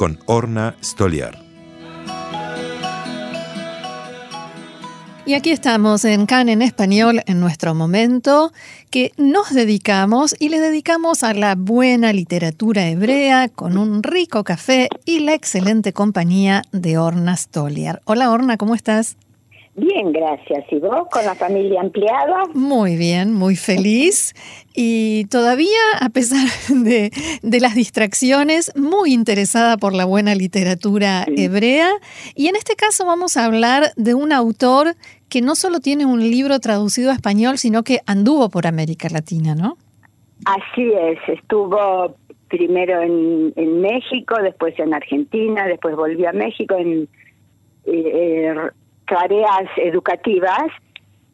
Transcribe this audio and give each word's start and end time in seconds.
con 0.00 0.18
Orna 0.24 0.76
Stoliar. 0.82 1.38
Y 5.26 5.34
aquí 5.34 5.50
estamos 5.50 6.06
en 6.06 6.24
CAN 6.24 6.48
en 6.48 6.62
español 6.62 7.20
en 7.26 7.38
nuestro 7.38 7.74
momento 7.74 8.50
que 8.88 9.12
nos 9.18 9.52
dedicamos 9.52 10.34
y 10.38 10.48
le 10.48 10.58
dedicamos 10.58 11.22
a 11.22 11.34
la 11.34 11.54
buena 11.54 12.14
literatura 12.14 12.88
hebrea 12.88 13.50
con 13.50 13.76
un 13.76 14.02
rico 14.02 14.42
café 14.42 14.88
y 15.04 15.20
la 15.20 15.34
excelente 15.34 15.92
compañía 15.92 16.62
de 16.72 16.96
Orna 16.96 17.36
Stoliar. 17.36 18.00
Hola 18.06 18.30
Orna, 18.30 18.56
¿cómo 18.56 18.74
estás? 18.74 19.18
Bien, 19.80 20.12
gracias. 20.12 20.66
¿Y 20.70 20.78
vos 20.78 21.08
con 21.10 21.24
la 21.24 21.34
familia 21.34 21.80
ampliada? 21.80 22.44
Muy 22.52 22.96
bien, 22.96 23.32
muy 23.32 23.56
feliz. 23.56 24.34
Y 24.74 25.24
todavía, 25.30 25.78
a 25.98 26.10
pesar 26.10 26.46
de, 26.68 27.10
las 27.42 27.74
distracciones, 27.74 28.72
muy 28.76 29.14
interesada 29.14 29.78
por 29.78 29.94
la 29.94 30.04
buena 30.04 30.34
literatura 30.34 31.24
hebrea. 31.34 31.88
Y 32.34 32.48
en 32.48 32.56
este 32.56 32.76
caso 32.76 33.06
vamos 33.06 33.38
a 33.38 33.46
hablar 33.46 33.92
de 33.96 34.12
un 34.12 34.32
autor 34.32 34.96
que 35.30 35.40
no 35.40 35.54
solo 35.54 35.80
tiene 35.80 36.04
un 36.04 36.20
libro 36.20 36.58
traducido 36.60 37.10
a 37.10 37.14
español, 37.14 37.56
sino 37.56 37.82
que 37.82 38.00
anduvo 38.06 38.50
por 38.50 38.66
América 38.66 39.08
Latina, 39.10 39.54
¿no? 39.54 39.78
Así 40.44 40.92
es, 40.92 41.18
estuvo 41.26 42.16
primero 42.48 43.00
en, 43.00 43.80
México, 43.80 44.36
después 44.42 44.78
en 44.78 44.92
Argentina, 44.92 45.66
después 45.66 45.96
volvió 45.96 46.28
a 46.28 46.32
México 46.32 46.76
en... 46.76 47.08
Eh, 47.86 48.52
tareas 49.10 49.68
educativas. 49.76 50.66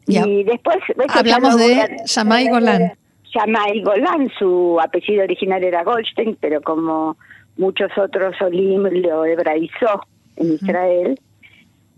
Y 0.07 0.43
después... 0.43 0.77
Hablamos 1.09 1.57
de 1.57 2.01
Shamay 2.05 2.49
Golan. 2.49 2.93
Shamay 3.25 3.83
Golan, 3.83 4.29
su 4.39 4.79
apellido 4.81 5.23
original 5.23 5.63
era 5.63 5.83
Goldstein, 5.83 6.37
pero 6.39 6.61
como 6.61 7.17
muchos 7.57 7.91
otros, 7.97 8.35
Olim 8.41 8.83
lo 8.83 9.25
hebraizó 9.25 10.01
en 10.37 10.53
Israel. 10.53 11.19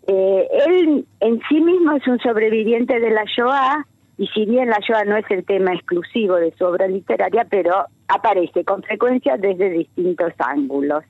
Eh, 0.08 0.48
él 0.66 1.06
en 1.20 1.40
sí 1.48 1.62
mismo 1.62 1.96
es 1.96 2.08
un 2.08 2.20
sobreviviente 2.20 3.00
de 3.00 3.12
la 3.12 3.24
Shoah, 3.26 3.86
y 4.18 4.28
si 4.28 4.46
bien 4.46 4.70
la 4.70 4.80
Shoah 4.80 5.06
no 5.06 5.16
es 5.18 5.26
el 5.30 5.46
tema 5.46 5.74
exclusivo 5.74 6.36
de 6.36 6.52
su 6.58 6.66
obra 6.66 6.88
literaria, 6.88 7.46
pero 7.50 7.86
aparece 8.08 8.64
con 8.66 8.82
frecuencia 8.82 9.38
desde 9.38 9.70
distintos 9.70 10.34
ángulos. 10.40 11.04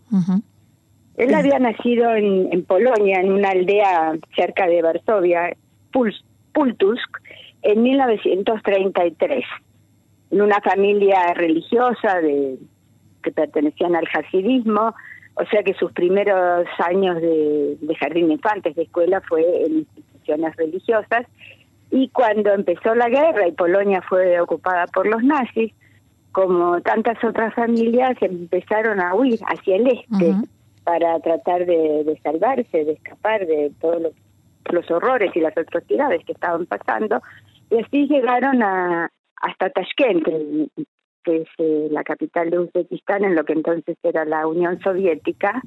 Él 1.19 1.35
había 1.35 1.59
nacido 1.59 2.15
en, 2.15 2.63
Polonia, 2.63 3.19
en 3.19 3.33
una 3.33 3.49
aldea 3.49 4.13
cerca 4.37 4.67
de 4.67 4.81
Varsovia, 4.81 5.53
Pultusk, 5.91 7.17
en 7.61 7.83
1933, 7.83 9.43
en 10.31 10.41
una 10.41 10.61
familia 10.61 11.33
religiosa 11.33 12.21
de, 12.21 12.57
que 13.21 13.31
pertenecían 13.31 13.97
al 13.97 14.07
hasidismo, 14.13 14.95
o 15.33 15.45
sea 15.51 15.61
que 15.61 15.73
sus 15.73 15.91
primeros 15.91 16.65
años 16.77 17.21
de, 17.21 17.75
de 17.81 17.95
jardín 17.95 18.27
de 18.27 18.35
infantes, 18.35 18.75
de 18.77 18.83
escuela, 18.83 19.21
fue 19.27 19.41
en 19.65 19.79
instituciones 19.79 20.55
religiosas. 20.55 21.25
Y 21.91 22.07
cuando 22.09 22.53
empezó 22.53 22.95
la 22.95 23.09
guerra 23.09 23.45
y 23.45 23.51
Polonia 23.51 24.01
fue 24.07 24.39
ocupada 24.39 24.85
por 24.87 25.05
los 25.05 25.21
nazis, 25.21 25.73
como 26.31 26.79
tantas 26.79 27.21
otras 27.25 27.53
familias, 27.55 28.15
empezaron 28.21 29.01
a 29.01 29.15
huir 29.15 29.37
hacia 29.47 29.75
el 29.75 29.87
este 29.87 30.33
para 30.89 31.19
tratar 31.19 31.67
de, 31.67 32.19
salvarse, 32.23 32.83
de 32.83 32.93
escapar 32.93 33.45
de 33.45 33.71
todos 33.79 34.11
los 34.71 34.89
horrores 34.89 35.31
y 35.35 35.39
las 35.39 35.55
atrocidades 35.55 36.25
que 36.25 36.31
estaban 36.31 36.65
pasando. 36.65 37.21
Y 37.69 37.77
así 37.77 38.07
llegaron 38.07 38.63
a 38.63 39.11
hasta 39.35 39.69
Tashkent, 39.69 40.25
que 41.23 41.35
es 41.41 41.47
eh, 41.59 41.89
la 41.91 42.03
capital 42.03 42.49
de 42.49 42.57
Uzbekistán, 42.57 43.23
en 43.23 43.35
lo 43.35 43.45
que 43.45 43.53
entonces 43.53 43.97
era 44.01 44.25
la 44.25 44.47
Unión 44.47 44.79
Soviética. 44.79 45.61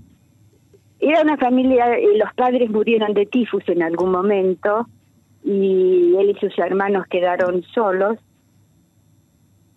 Era 0.98 1.22
una 1.22 1.36
familia, 1.36 2.00
y 2.00 2.18
los 2.18 2.34
padres 2.34 2.68
murieron 2.68 3.14
de 3.14 3.26
tifus 3.26 3.62
en 3.68 3.84
algún 3.84 4.10
momento, 4.10 4.88
y 5.44 6.16
él 6.18 6.30
y 6.30 6.40
sus 6.40 6.58
hermanos 6.58 7.06
quedaron 7.06 7.62
solos 7.62 8.18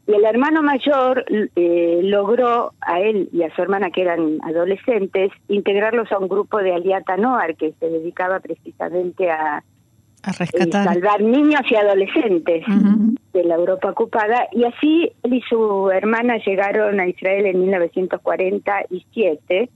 y 0.08 0.14
el 0.14 0.24
hermano 0.24 0.62
mayor 0.62 1.26
eh, 1.56 2.00
logró 2.04 2.74
a 2.82 3.00
él 3.00 3.28
y 3.34 3.42
a 3.42 3.50
su 3.56 3.64
hermana, 3.64 3.90
que 3.90 4.04
eran 4.04 4.38
adolescentes, 4.44 5.32
integrarlos 5.48 6.12
a 6.12 6.20
un 6.20 6.28
grupo 6.28 6.60
de 6.60 6.76
Aliata 6.76 7.18
Noar, 7.18 7.56
que 7.56 7.74
se 7.80 7.90
dedicaba 7.90 8.40
precisamente 8.40 9.32
a, 9.32 9.64
rescatar. 10.38 10.86
salvar 10.86 11.22
niños 11.22 11.62
y 11.70 11.76
adolescentes 11.76 12.64
de 13.34 13.44
la 13.44 13.56
Europa 13.56 13.90
ocupada. 13.90 14.48
Y 14.52 14.66
así 14.66 15.12
él 15.24 15.34
y 15.34 15.42
su 15.42 15.90
hermana 15.90 16.38
llegaron 16.38 17.00
a 17.00 17.08
Israel 17.08 17.48
en 17.48 17.62
1947, 17.62 19.70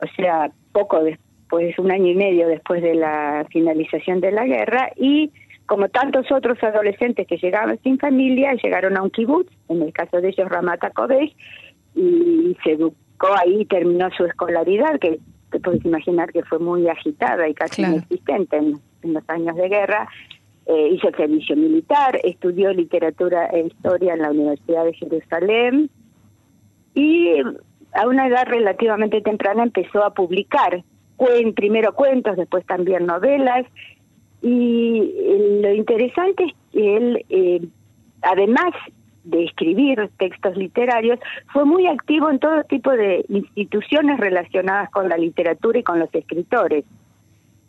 o 0.00 0.06
sea, 0.14 0.52
poco 0.70 1.02
después, 1.02 1.76
un 1.78 1.90
año 1.90 2.06
y 2.06 2.14
medio 2.14 2.46
después 2.46 2.82
de 2.82 2.94
la 2.94 3.44
finalización 3.50 4.20
de 4.20 4.30
la 4.30 4.44
guerra, 4.44 4.92
y 4.96 5.32
como 5.70 5.88
tantos 5.88 6.26
otros 6.32 6.60
adolescentes 6.64 7.28
que 7.28 7.36
llegaban 7.36 7.78
sin 7.84 7.96
familia, 7.96 8.54
llegaron 8.54 8.96
a 8.96 9.02
un 9.04 9.10
kibutz, 9.10 9.52
en 9.68 9.82
el 9.82 9.92
caso 9.92 10.20
de 10.20 10.30
ellos 10.30 10.48
Ramata 10.48 10.90
Kodesh, 10.90 11.32
y 11.94 12.56
se 12.64 12.72
educó 12.72 13.28
ahí, 13.40 13.64
terminó 13.66 14.10
su 14.16 14.24
escolaridad, 14.24 14.98
que 14.98 15.20
te 15.52 15.60
puedes 15.60 15.84
imaginar 15.84 16.32
que 16.32 16.42
fue 16.42 16.58
muy 16.58 16.88
agitada 16.88 17.48
y 17.48 17.54
casi 17.54 17.82
inexistente 17.82 18.56
en, 18.56 18.80
los 19.12 19.22
años 19.28 19.54
de 19.54 19.68
guerra. 19.68 20.08
Eh, 20.66 20.88
hizo 20.88 21.08
servicio 21.16 21.54
militar, 21.54 22.18
estudió 22.24 22.72
literatura 22.72 23.46
e 23.46 23.68
historia 23.68 24.14
en 24.14 24.22
la 24.22 24.32
Universidad 24.32 24.84
de 24.84 24.94
Jerusalén 24.94 25.88
y 26.96 27.36
a 27.92 28.08
una 28.08 28.26
edad 28.26 28.44
relativamente 28.46 29.20
temprana 29.20 29.62
empezó 29.62 30.02
a 30.02 30.14
publicar, 30.14 30.82
primero 31.54 31.94
cuentos, 31.94 32.36
después 32.36 32.66
también 32.66 33.06
novelas, 33.06 33.66
y 34.42 35.60
lo 35.62 35.72
interesante 35.72 36.44
es 36.44 36.52
que 36.72 36.96
él, 36.96 37.24
eh, 37.28 37.60
además 38.22 38.72
de 39.24 39.44
escribir 39.44 40.10
textos 40.18 40.56
literarios, 40.56 41.18
fue 41.52 41.64
muy 41.64 41.86
activo 41.86 42.30
en 42.30 42.38
todo 42.38 42.64
tipo 42.64 42.90
de 42.90 43.24
instituciones 43.28 44.18
relacionadas 44.18 44.90
con 44.90 45.08
la 45.08 45.18
literatura 45.18 45.78
y 45.78 45.82
con 45.82 45.98
los 45.98 46.12
escritores. 46.14 46.84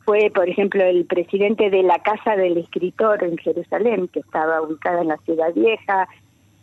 Fue, 0.06 0.32
por 0.34 0.48
ejemplo, 0.48 0.84
el 0.84 1.06
presidente 1.06 1.70
de 1.70 1.84
la 1.84 2.00
Casa 2.00 2.36
del 2.36 2.58
Escritor 2.58 3.24
en 3.24 3.38
Jerusalén, 3.38 4.08
que 4.08 4.22
estaba 4.22 4.62
ubicada 4.62 5.02
en 5.02 5.10
la 5.10 5.18
Ciudad 5.18 5.54
Vieja, 5.54 6.08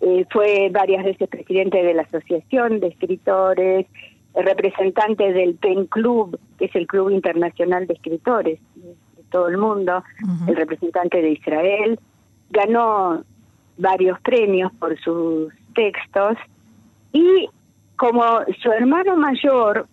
eh, 0.00 0.24
fue 0.30 0.70
varias 0.70 1.04
veces 1.04 1.28
presidente 1.28 1.82
de 1.82 1.94
la 1.94 2.02
Asociación 2.02 2.80
de 2.80 2.88
Escritores, 2.88 3.86
representante 4.34 5.32
del 5.32 5.54
PEN 5.54 5.86
Club, 5.86 6.38
que 6.58 6.66
es 6.66 6.74
el 6.74 6.86
Club 6.86 7.10
Internacional 7.10 7.86
de 7.86 7.94
Escritores 7.94 8.58
todo 9.30 9.48
el 9.48 9.58
mundo, 9.58 10.02
el 10.46 10.56
representante 10.56 11.20
de 11.22 11.30
Israel, 11.32 11.98
ganó 12.50 13.22
varios 13.76 14.20
premios 14.20 14.72
por 14.74 14.98
sus 15.00 15.52
textos 15.74 16.36
y 17.12 17.48
como 17.96 18.22
su 18.62 18.70
hermano 18.70 19.16
mayor 19.16 19.86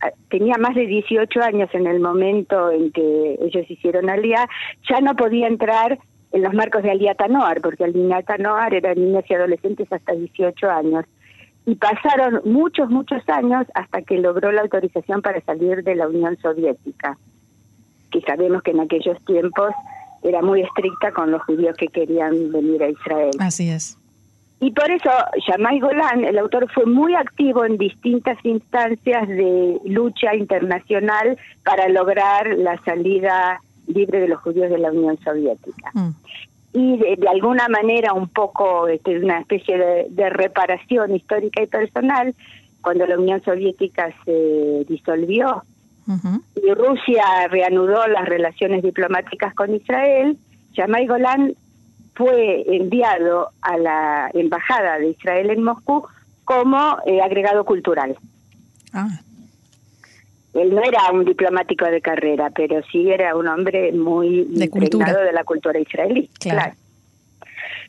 ah, 0.00 0.10
tenía 0.28 0.56
más 0.58 0.74
de 0.74 0.86
18 0.86 1.40
años 1.42 1.68
en 1.72 1.86
el 1.86 2.00
momento 2.00 2.70
en 2.70 2.90
que 2.92 3.38
ellos 3.40 3.68
hicieron 3.68 4.10
Aliyah, 4.10 4.48
ya 4.88 5.00
no 5.00 5.14
podía 5.14 5.46
entrar 5.46 5.98
en 6.32 6.42
los 6.42 6.52
marcos 6.52 6.82
de 6.82 6.90
Aliyah 6.90 7.14
Tanoar, 7.14 7.60
porque 7.60 7.84
Aliyah 7.84 8.22
Tanoar 8.22 8.74
eran 8.74 8.96
niños 8.96 9.24
y 9.28 9.34
adolescentes 9.34 9.92
hasta 9.92 10.12
18 10.12 10.70
años. 10.70 11.04
Y 11.66 11.76
pasaron 11.76 12.42
muchos, 12.44 12.90
muchos 12.90 13.26
años 13.28 13.66
hasta 13.74 14.02
que 14.02 14.18
logró 14.18 14.52
la 14.52 14.62
autorización 14.62 15.22
para 15.22 15.40
salir 15.42 15.82
de 15.82 15.94
la 15.94 16.08
Unión 16.08 16.36
Soviética 16.42 17.16
que 18.14 18.20
sabemos 18.20 18.62
que 18.62 18.70
en 18.70 18.80
aquellos 18.80 19.18
tiempos 19.24 19.72
era 20.22 20.40
muy 20.40 20.62
estricta 20.62 21.10
con 21.10 21.32
los 21.32 21.42
judíos 21.42 21.76
que 21.76 21.88
querían 21.88 22.52
venir 22.52 22.82
a 22.82 22.88
Israel. 22.88 23.32
Así 23.40 23.68
es. 23.68 23.98
Y 24.60 24.70
por 24.70 24.88
eso 24.90 25.10
Yamai 25.48 25.80
Golan, 25.80 26.24
el 26.24 26.38
autor, 26.38 26.70
fue 26.72 26.86
muy 26.86 27.14
activo 27.16 27.64
en 27.64 27.76
distintas 27.76 28.38
instancias 28.44 29.28
de 29.28 29.80
lucha 29.84 30.34
internacional 30.34 31.36
para 31.64 31.88
lograr 31.88 32.46
la 32.56 32.80
salida 32.84 33.60
libre 33.88 34.20
de 34.20 34.28
los 34.28 34.40
judíos 34.40 34.70
de 34.70 34.78
la 34.78 34.92
Unión 34.92 35.18
Soviética. 35.22 35.90
Mm. 35.92 36.10
Y 36.72 36.98
de, 36.98 37.28
alguna 37.28 37.68
manera, 37.68 38.14
un 38.14 38.28
poco, 38.28 38.88
este, 38.88 39.18
una 39.18 39.40
especie 39.40 40.06
de 40.08 40.30
reparación 40.30 41.14
histórica 41.14 41.62
y 41.62 41.66
personal, 41.66 42.34
cuando 42.80 43.06
la 43.06 43.18
Unión 43.18 43.42
Soviética 43.44 44.14
se 44.24 44.84
disolvió 44.88 45.62
y 46.06 46.74
Rusia 46.74 47.48
reanudó 47.50 48.06
las 48.08 48.28
relaciones 48.28 48.82
diplomáticas 48.82 49.54
con 49.54 49.74
Israel, 49.74 50.36
Yamai 50.74 51.06
Golan 51.06 51.54
fue 52.14 52.64
enviado 52.76 53.50
a 53.62 53.76
la 53.76 54.30
embajada 54.34 54.98
de 54.98 55.10
Israel 55.10 55.50
en 55.50 55.62
Moscú 55.62 56.06
como 56.44 56.98
eh, 57.06 57.20
agregado 57.20 57.64
cultural. 57.64 58.16
Ah. 58.92 59.08
Él 60.52 60.72
no 60.72 60.82
era 60.82 61.10
un 61.12 61.24
diplomático 61.24 61.84
de 61.86 62.00
carrera, 62.00 62.50
pero 62.50 62.80
sí 62.92 63.10
era 63.10 63.34
un 63.36 63.48
hombre 63.48 63.92
muy 63.92 64.44
de 64.44 64.68
de 64.68 65.32
la 65.32 65.44
cultura 65.44 65.80
israelí. 65.80 66.30
Claro. 66.38 66.74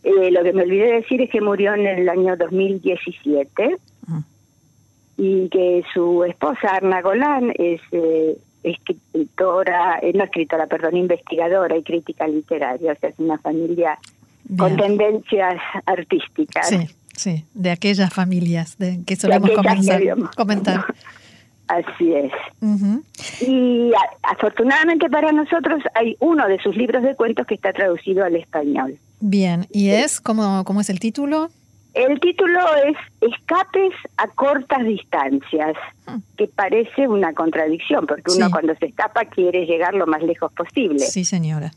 Eh, 0.03 0.31
lo 0.31 0.43
que 0.43 0.53
me 0.53 0.63
olvidé 0.63 0.93
decir 0.93 1.21
es 1.21 1.29
que 1.29 1.41
murió 1.41 1.73
en 1.73 1.85
el 1.85 2.09
año 2.09 2.35
2017 2.37 3.77
y 5.17 5.49
que 5.49 5.83
su 5.93 6.23
esposa 6.23 6.75
Arna 6.75 7.01
Golán 7.01 7.51
es 7.55 7.81
eh, 7.91 8.37
escritora, 8.63 9.99
no 10.13 10.23
escritora, 10.23 10.67
perdón, 10.67 10.97
investigadora 10.97 11.77
y 11.77 11.83
crítica 11.83 12.27
literaria, 12.27 12.93
o 12.93 12.95
sea, 12.99 13.09
es 13.09 13.19
una 13.19 13.37
familia 13.37 13.97
con 14.57 14.75
tendencias 14.75 15.55
artísticas. 15.85 16.67
Sí, 16.67 16.87
sí, 17.15 17.45
de 17.53 17.71
aquellas 17.71 18.13
familias 18.13 18.77
de 18.77 18.99
que 19.05 19.15
solemos 19.15 19.51
comentar. 20.35 20.85
Así 21.67 22.13
es. 22.13 22.31
Y 23.41 23.91
afortunadamente 24.21 25.09
para 25.09 25.31
nosotros 25.31 25.81
hay 25.95 26.15
uno 26.19 26.47
de 26.47 26.59
sus 26.59 26.75
libros 26.75 27.01
de 27.01 27.15
cuentos 27.15 27.47
que 27.47 27.55
está 27.55 27.73
traducido 27.73 28.23
al 28.23 28.35
español. 28.35 28.99
Bien, 29.19 29.65
¿y 29.71 29.89
es 29.89 30.21
cómo, 30.21 30.63
cómo 30.63 30.81
es 30.81 30.89
el 30.89 30.99
título? 30.99 31.49
El 31.95 32.19
título 32.19 32.59
es 32.85 32.97
Escapes 33.21 33.93
a 34.17 34.27
cortas 34.27 34.83
distancias, 34.83 35.77
hmm. 36.05 36.17
que 36.37 36.47
parece 36.47 37.07
una 37.07 37.33
contradicción, 37.33 38.05
porque 38.05 38.33
uno 38.35 38.51
cuando 38.51 38.75
se 38.75 38.87
escapa 38.87 39.23
quiere 39.25 39.65
llegar 39.65 39.93
lo 39.93 40.05
más 40.05 40.21
lejos 40.21 40.51
posible. 40.51 40.99
Sí, 40.99 41.23
señora. 41.23 41.71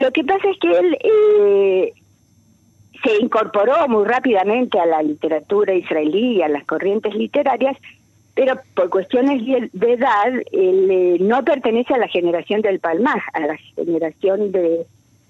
Lo 0.00 0.10
que 0.12 0.24
pasa 0.24 0.48
es 0.48 0.58
que 0.60 0.78
él 0.78 0.98
eh, 1.00 1.92
se 3.04 3.16
incorporó 3.20 3.86
muy 3.86 4.06
rápidamente 4.06 4.80
a 4.80 4.86
la 4.86 5.02
literatura 5.02 5.74
israelí 5.74 6.38
y 6.38 6.42
a 6.42 6.48
las 6.48 6.64
corrientes 6.64 7.14
literarias, 7.14 7.76
pero 8.34 8.58
por 8.74 8.88
cuestiones 8.88 9.42
de 9.72 9.92
edad 9.92 10.32
él 10.52 10.90
eh, 10.90 11.16
no 11.20 11.44
pertenece 11.44 11.92
a 11.92 11.98
la 11.98 12.08
generación 12.08 12.62
del 12.62 12.80
Palmaj, 12.80 13.22
a 13.34 13.40
la 13.40 13.56
generación 13.76 14.52
de 14.52 14.86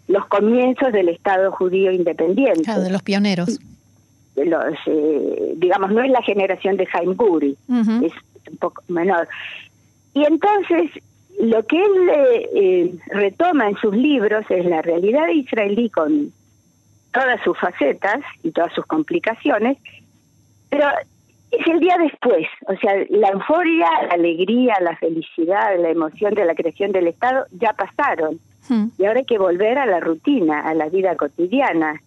los 0.09 0.27
comienzos 0.27 0.93
del 0.93 1.09
Estado 1.11 1.53
judío 1.53 1.93
independiente. 1.93 2.63
Claro, 2.63 2.83
de 2.83 2.91
los 2.91 3.03
pioneros. 3.03 3.61
Los, 4.35 4.75
eh, 4.87 5.55
digamos, 5.57 5.91
no 5.93 6.03
es 6.03 6.11
la 6.11 6.23
generación 6.23 6.77
de 6.77 6.87
Jaime 6.87 7.15
Guri, 7.15 7.57
es 7.69 8.13
un 8.51 8.57
poco 8.59 8.83
menor. 8.89 9.29
Y 10.15 10.25
entonces 10.25 10.91
lo 11.39 11.65
que 11.67 11.77
él 11.77 12.11
eh, 12.55 12.95
retoma 13.09 13.69
en 13.69 13.77
sus 13.77 13.95
libros 13.95 14.45
es 14.49 14.65
la 14.65 14.83
realidad 14.83 15.29
israelí 15.29 15.91
con 15.91 16.33
todas 17.13 17.41
sus 17.43 17.59
facetas 17.59 18.21
y 18.43 18.51
todas 18.51 18.73
sus 18.75 18.85
complicaciones, 18.87 19.79
pero 20.69 20.87
es 21.51 21.67
el 21.67 21.81
día 21.81 21.97
después, 21.99 22.47
o 22.67 22.77
sea, 22.77 22.93
la 23.09 23.29
euforia, 23.29 23.89
la 24.09 24.15
alegría, 24.15 24.75
la 24.81 24.97
felicidad, 24.97 25.79
la 25.79 25.91
emoción 25.91 26.35
de 26.35 26.45
la 26.45 26.55
creación 26.55 26.93
del 26.93 27.09
Estado 27.09 27.47
ya 27.53 27.73
pasaron. 27.73 28.39
Hmm. 28.69 28.89
Y 28.99 29.05
ahora 29.05 29.21
hay 29.21 29.27
que 29.27 29.39
volver 29.39 29.79
a 29.79 29.87
la 29.87 30.01
rutina, 30.01 30.61
a 30.61 30.75
la 30.75 30.89
vida 30.89 31.17
cotidiana. 31.17 32.01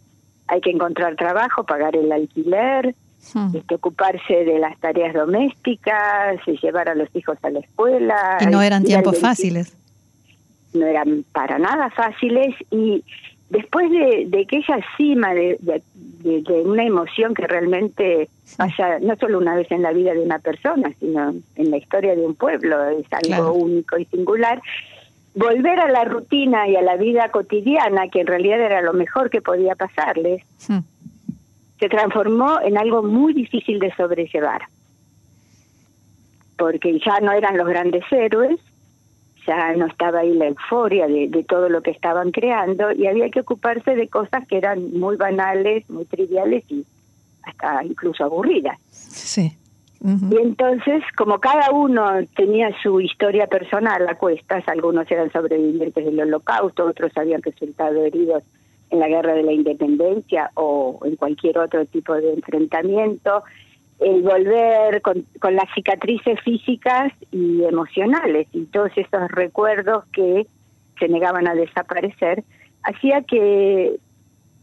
Hay 0.48 0.62
que 0.62 0.72
encontrar 0.72 1.16
trabajo, 1.16 1.64
pagar 1.64 1.96
el 1.96 2.12
alquiler, 2.12 2.96
Hmm. 3.34 3.56
Este, 3.56 3.76
ocuparse 3.76 4.44
de 4.46 4.60
las 4.60 4.78
tareas 4.80 5.14
domésticas, 5.14 6.40
llevar 6.62 6.90
a 6.90 6.96
los 6.96 7.08
hijos 7.16 7.38
a 7.44 7.50
la 7.50 7.60
escuela. 7.60 8.38
Y 8.42 8.48
no 8.48 8.62
eran 8.62 8.84
tiempos 8.84 9.20
fáciles. 9.20 9.78
No 10.74 10.86
eran 10.86 11.24
para 11.32 11.60
nada 11.60 11.90
fáciles 11.92 12.56
y 12.72 13.04
después 13.50 13.92
de, 13.92 14.26
de 14.28 14.42
aquella 14.42 14.80
cima 14.98 15.34
de, 15.34 15.58
de, 15.60 16.62
una 16.64 16.84
emoción 16.84 17.34
que 17.34 17.46
realmente 17.46 18.30
pasa 18.58 19.00
no 19.00 19.16
solo 19.18 19.38
una 19.38 19.56
vez 19.56 19.70
en 19.72 19.82
la 19.82 19.92
vida 19.92 20.14
de 20.14 20.22
una 20.22 20.40
persona, 20.40 20.92
sino 21.00 21.36
en 21.56 21.72
la 21.72 21.78
historia 21.78 22.16
de 22.16 22.26
un 22.26 22.36
pueblo, 22.36 22.82
es 22.90 23.06
algo 23.12 23.54
único 23.54 23.98
y 23.98 24.06
singular, 24.06 24.62
volver 25.36 25.80
a 25.80 25.90
la 25.90 26.04
rutina 26.06 26.68
y 26.68 26.76
a 26.76 26.82
la 26.82 26.98
vida 26.98 27.30
cotidiana, 27.30 28.10
que 28.10 28.22
en 28.22 28.28
realidad 28.28 28.60
era 28.60 28.82
lo 28.82 28.94
mejor 28.94 29.30
que 29.30 29.42
podía 29.42 29.76
pasarles, 29.76 30.44
hmm 30.68 30.80
se 31.82 31.90
transformó 31.90 32.62
en 32.62 32.78
algo 32.78 33.02
muy 33.02 33.34
difícil 33.34 33.80
de 33.80 33.92
sobrellevar, 33.96 34.62
porque 36.56 37.00
ya 37.04 37.20
no 37.20 37.32
eran 37.32 37.58
los 37.58 37.68
grandes 37.68 38.04
héroes, 38.12 38.60
ya 39.48 39.74
no 39.74 39.88
estaba 39.88 40.20
ahí 40.20 40.32
la 40.36 40.46
euforia 40.46 41.08
de, 41.08 41.44
todo 41.50 41.70
lo 41.70 41.82
que 41.82 41.90
estaban 41.90 42.30
creando 42.30 42.92
y 42.92 43.08
había 43.08 43.32
que 43.32 43.40
ocuparse 43.40 43.96
de 43.96 44.08
cosas 44.10 44.48
que 44.48 44.58
eran 44.58 44.94
muy 44.94 45.16
banales, 45.16 45.90
muy 45.90 46.06
triviales 46.06 46.64
y 46.70 46.86
hasta 47.42 47.84
incluso 47.84 48.26
aburridas. 48.26 48.78
Sí. 48.92 49.58
Y 50.04 50.38
entonces, 50.38 51.04
como 51.16 51.40
cada 51.40 51.70
uno 51.72 52.26
tenía 52.36 52.72
su 52.82 53.00
historia 53.02 53.46
personal 53.46 54.08
a 54.10 54.16
cuestas, 54.16 54.68
algunos 54.68 55.10
eran 55.12 55.32
sobrevivientes 55.32 56.04
del 56.04 56.20
holocausto, 56.22 56.86
otros 56.86 57.12
habían 57.16 57.44
resultado 57.44 58.04
heridos 58.04 58.42
en 58.90 59.00
la 59.00 59.08
guerra 59.08 59.34
de 59.34 59.44
la 59.44 59.52
independencia 59.52 60.50
o 60.56 61.00
en 61.06 61.16
cualquier 61.18 61.60
otro 61.60 61.86
tipo 61.86 62.16
de 62.16 62.34
enfrentamiento, 62.34 63.44
el 64.00 64.24
volver 64.24 65.02
con, 65.04 65.24
las 65.54 65.72
cicatrices 65.76 66.40
físicas 66.42 67.14
y 67.32 67.64
emocionales 67.64 68.48
y 68.52 68.66
todos 68.66 68.92
esos 68.96 69.30
recuerdos 69.30 70.06
que 70.12 70.48
se 71.00 71.08
negaban 71.08 71.48
a 71.48 71.54
desaparecer, 71.54 72.44
hacía 72.84 73.22
que 73.22 73.98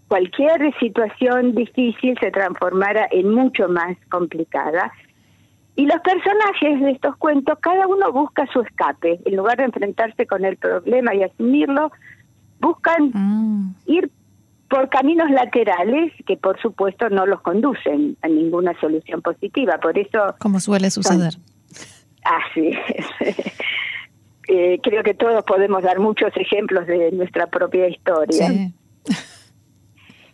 cualquier 0.08 0.76
situación 0.80 1.54
difícil 1.54 2.18
se 2.18 2.32
transformara 2.32 3.06
en 3.12 3.32
mucho 3.32 3.68
más 3.68 3.96
complicada. 4.10 4.92
Y 5.78 5.86
los 5.86 6.00
personajes 6.00 6.80
de 6.80 6.90
estos 6.90 7.16
cuentos, 7.18 7.56
cada 7.60 7.86
uno 7.86 8.10
busca 8.10 8.44
su 8.52 8.62
escape. 8.62 9.20
En 9.24 9.36
lugar 9.36 9.58
de 9.58 9.62
enfrentarse 9.62 10.26
con 10.26 10.44
el 10.44 10.56
problema 10.56 11.14
y 11.14 11.22
asumirlo, 11.22 11.92
buscan 12.58 13.12
mm. 13.14 13.76
ir 13.86 14.10
por 14.68 14.88
caminos 14.88 15.30
laterales 15.30 16.12
que 16.26 16.36
por 16.36 16.60
supuesto 16.60 17.08
no 17.10 17.26
los 17.26 17.42
conducen 17.42 18.16
a 18.22 18.26
ninguna 18.26 18.72
solución 18.80 19.22
positiva. 19.22 19.78
Por 19.78 19.96
eso... 19.96 20.34
Como 20.40 20.58
suele 20.58 20.90
suceder. 20.90 21.34
Así 22.24 22.72
eh, 24.48 24.80
creo 24.82 25.04
que 25.04 25.14
todos 25.14 25.44
podemos 25.44 25.84
dar 25.84 26.00
muchos 26.00 26.36
ejemplos 26.36 26.88
de 26.88 27.12
nuestra 27.12 27.46
propia 27.46 27.86
historia. 27.86 28.72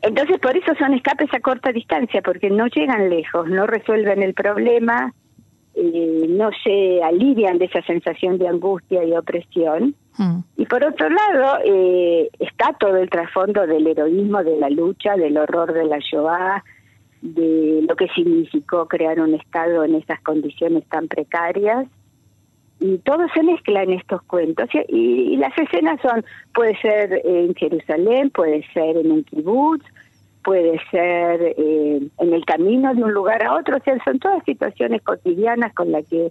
Entonces, 0.01 0.39
por 0.39 0.57
eso 0.57 0.73
son 0.79 0.95
escapes 0.95 1.29
a 1.35 1.41
corta 1.41 1.71
distancia, 1.71 2.23
porque 2.23 2.49
no 2.49 2.67
llegan 2.69 3.11
lejos, 3.11 3.47
no 3.47 3.67
resuelven 3.67 4.23
el 4.23 4.33
problema, 4.33 5.13
eh, 5.77 6.27
no 6.29 6.51
se 6.63 7.03
alivian 7.03 7.59
de 7.59 7.67
esa 7.67 7.83
sensación 7.83 8.39
de 8.39 8.49
angustia 8.49 9.05
y 9.05 9.13
opresión, 9.13 9.95
Mm. 10.17 10.39
Y 10.57 10.67
por 10.67 10.85
otro 10.85 11.09
lado, 11.09 11.59
eh, 11.65 12.31
está 12.39 12.73
todo 12.79 12.97
el 12.97 13.11
trasfondo 13.11 13.67
del 13.67 13.87
heroísmo, 13.87 14.45
de 14.45 14.59
la 14.59 14.71
lucha, 14.71 15.17
del 15.17 15.37
horror 15.37 15.73
de 15.73 15.85
la 15.85 15.99
Shoah, 15.99 16.63
de 17.23 17.85
lo 17.89 17.97
que 17.97 18.07
significó 18.09 18.87
crear 18.87 19.19
un 19.19 19.35
Estado 19.35 19.85
en 19.85 19.97
esas 19.97 20.21
condiciones 20.21 20.85
tan 20.89 21.09
precarias. 21.09 21.87
Y 22.81 22.99
todo 22.99 23.27
se 23.33 23.43
mezcla 23.43 23.83
en 23.83 23.93
estos 23.93 24.23
cuentos. 24.23 24.69
Y, 24.89 25.37
las 25.37 25.57
escenas 25.59 26.01
son, 26.01 26.25
puede 26.53 26.77
ser 26.81 27.21
en 27.25 27.55
Jerusalén, 27.55 28.31
puede 28.31 28.65
ser 28.73 28.97
en 28.97 29.11
un 29.11 29.25
kibutz, 29.25 29.85
puede 30.45 30.79
ser 30.91 31.55
eh, 31.57 32.09
en 32.19 32.33
el 32.33 32.45
camino 32.45 32.95
de 32.95 33.03
un 33.03 33.13
lugar 33.13 33.43
a 33.43 33.55
otro. 33.55 33.79
O 33.79 33.81
sea, 33.83 33.97
son 34.05 34.19
todas 34.19 34.45
situaciones 34.45 35.03
cotidianas 35.03 35.75
con 35.75 35.91
las 35.91 36.07
que 36.07 36.31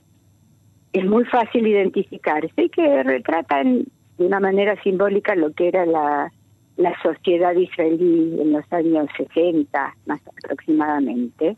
es 0.94 1.06
muy 1.06 1.26
fácil 1.26 1.68
identificarse 1.68 2.54
y 2.56 2.70
que 2.70 3.04
retratan 3.04 3.86
de 4.18 4.26
una 4.26 4.40
manera 4.40 4.82
simbólica 4.84 5.36
lo 5.36 5.52
que 5.54 5.68
era 5.68 5.86
la, 5.86 6.32
la 6.78 6.94
sociedad 7.02 7.54
israelí 7.56 8.40
en 8.40 8.54
los 8.54 8.72
años 8.72 9.08
60, 9.18 9.96
más 10.06 10.22
aproximadamente. 10.28 11.58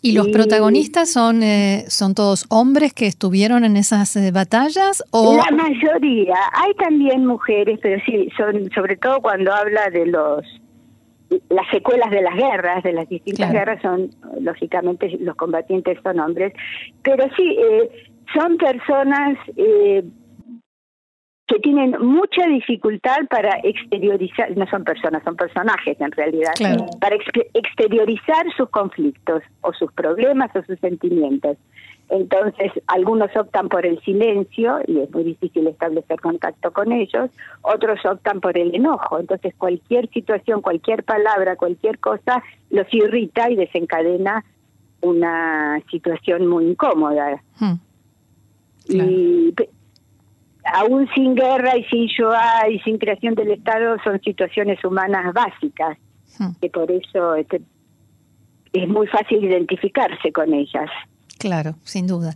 ¿Y 0.00 0.12
los 0.12 0.28
protagonistas 0.28 1.12
son, 1.12 1.44
eh, 1.44 1.84
son 1.86 2.14
todos 2.14 2.44
hombres 2.48 2.92
que 2.92 3.06
estuvieron 3.06 3.64
en 3.64 3.76
esas 3.76 4.16
eh, 4.16 4.32
batallas? 4.32 5.04
o 5.12 5.36
La 5.36 5.56
mayoría. 5.56 6.34
Hay 6.54 6.74
también 6.74 7.24
mujeres, 7.24 7.78
pero 7.80 8.02
sí, 8.04 8.28
son 8.36 8.68
sobre 8.74 8.96
todo 8.96 9.20
cuando 9.20 9.52
habla 9.54 9.90
de 9.90 10.06
los 10.06 10.44
las 11.48 11.68
secuelas 11.70 12.10
de 12.10 12.22
las 12.22 12.34
guerras, 12.34 12.82
de 12.82 12.92
las 12.92 13.08
distintas 13.08 13.52
guerras, 13.52 13.80
son 13.82 14.10
lógicamente 14.40 15.16
los 15.20 15.36
combatientes 15.36 15.98
son 16.02 16.20
hombres, 16.20 16.52
pero 17.02 17.24
sí, 17.36 17.56
eh, 17.58 17.90
son 18.34 18.56
personas 18.56 19.38
eh, 19.56 20.02
que 21.52 21.60
tienen 21.60 21.94
mucha 22.00 22.46
dificultad 22.46 23.26
para 23.28 23.58
exteriorizar, 23.62 24.56
no 24.56 24.66
son 24.68 24.84
personas, 24.84 25.22
son 25.22 25.36
personajes 25.36 26.00
en 26.00 26.10
realidad, 26.12 26.52
para 26.98 27.16
exteriorizar 27.52 28.46
sus 28.56 28.70
conflictos 28.70 29.42
o 29.60 29.74
sus 29.74 29.92
problemas 29.92 30.50
o 30.56 30.62
sus 30.62 30.78
sentimientos. 30.78 31.58
Entonces, 32.08 32.72
algunos 32.86 33.36
optan 33.36 33.68
por 33.68 33.84
el 33.84 34.00
silencio 34.00 34.80
y 34.86 35.00
es 35.00 35.10
muy 35.10 35.24
difícil 35.24 35.66
establecer 35.66 36.20
contacto 36.22 36.72
con 36.72 36.90
ellos, 36.90 37.30
otros 37.60 38.00
optan 38.06 38.40
por 38.40 38.56
el 38.56 38.74
enojo. 38.74 39.18
Entonces, 39.18 39.54
cualquier 39.58 40.08
situación, 40.08 40.62
cualquier 40.62 41.04
palabra, 41.04 41.56
cualquier 41.56 41.98
cosa 41.98 42.42
los 42.70 42.86
irrita 42.94 43.50
y 43.50 43.56
desencadena 43.56 44.42
una 45.02 45.82
situación 45.90 46.46
muy 46.46 46.64
incómoda. 46.64 47.42
Hmm. 47.58 47.74
Y 48.88 49.54
aún 50.64 51.08
sin 51.14 51.34
guerra 51.34 51.76
y 51.76 51.84
sin 51.84 52.06
Shoah 52.06 52.68
y 52.70 52.78
sin 52.80 52.98
creación 52.98 53.34
del 53.34 53.52
Estado 53.52 53.96
son 54.04 54.20
situaciones 54.20 54.84
humanas 54.84 55.32
básicas, 55.34 55.98
hmm. 56.38 56.52
que 56.60 56.70
por 56.70 56.90
eso 56.90 57.34
este, 57.34 57.62
es 58.72 58.88
muy 58.88 59.06
fácil 59.06 59.44
identificarse 59.44 60.32
con 60.32 60.52
ellas. 60.54 60.90
Claro, 61.38 61.74
sin 61.84 62.06
duda. 62.06 62.34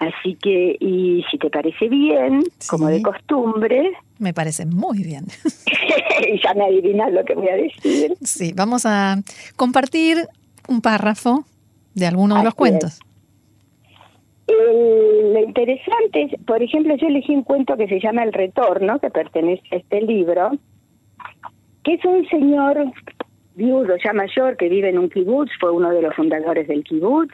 Así 0.00 0.34
que, 0.36 0.76
y 0.80 1.22
si 1.30 1.36
te 1.36 1.50
parece 1.50 1.88
bien, 1.88 2.42
como 2.68 2.88
de 2.88 3.02
costumbre. 3.02 3.92
Me 4.18 4.32
parece 4.32 4.64
muy 4.64 5.02
bien. 5.02 5.26
ya 6.42 6.54
me 6.54 6.64
adivinas 6.64 7.12
lo 7.12 7.24
que 7.24 7.34
voy 7.34 7.48
a 7.48 7.56
decir. 7.56 8.16
Sí, 8.22 8.52
vamos 8.54 8.86
a 8.86 9.18
compartir 9.56 10.26
un 10.68 10.80
párrafo 10.80 11.44
de 11.94 12.06
alguno 12.06 12.38
de 12.38 12.44
los 12.44 12.54
cuentos. 12.54 13.00
Lo 14.50 15.40
interesante 15.40 16.22
es, 16.22 16.44
por 16.44 16.62
ejemplo, 16.62 16.96
yo 16.96 17.06
elegí 17.06 17.34
un 17.34 17.44
cuento 17.44 17.76
que 17.76 17.88
se 17.88 18.00
llama 18.00 18.22
El 18.22 18.32
Retorno, 18.32 18.98
que 18.98 19.10
pertenece 19.10 19.62
a 19.72 19.76
este 19.76 20.02
libro, 20.02 20.50
que 21.84 21.94
es 21.94 22.04
un 22.04 22.26
señor 22.28 22.92
viudo 23.54 23.96
ya 24.02 24.12
mayor 24.12 24.56
que 24.56 24.68
vive 24.68 24.88
en 24.88 24.98
un 24.98 25.10
kibutz, 25.10 25.50
fue 25.60 25.70
uno 25.70 25.90
de 25.90 26.02
los 26.02 26.14
fundadores 26.14 26.66
del 26.68 26.84
kibutz, 26.84 27.32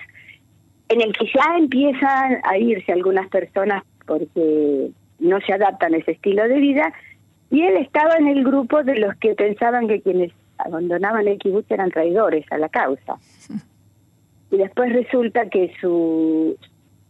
en 0.88 1.00
el 1.00 1.12
que 1.16 1.26
ya 1.26 1.56
empiezan 1.56 2.40
a 2.44 2.58
irse 2.58 2.92
algunas 2.92 3.28
personas 3.28 3.82
porque 4.06 4.90
no 5.18 5.40
se 5.40 5.52
adaptan 5.52 5.94
a 5.94 5.98
ese 5.98 6.12
estilo 6.12 6.46
de 6.48 6.58
vida, 6.58 6.92
y 7.50 7.62
él 7.62 7.76
estaba 7.76 8.16
en 8.16 8.28
el 8.28 8.44
grupo 8.44 8.82
de 8.82 8.98
los 8.98 9.14
que 9.16 9.34
pensaban 9.34 9.88
que 9.88 10.00
quienes 10.00 10.32
abandonaban 10.58 11.28
el 11.28 11.38
kibutz 11.38 11.70
eran 11.70 11.90
traidores 11.90 12.44
a 12.50 12.58
la 12.58 12.68
causa. 12.68 13.16
Y 14.50 14.56
después 14.56 14.92
resulta 14.92 15.48
que 15.48 15.72
su 15.80 16.56